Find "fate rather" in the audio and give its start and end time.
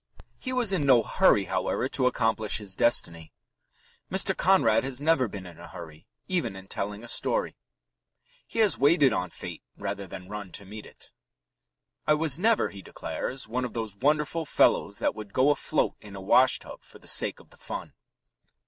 9.29-10.07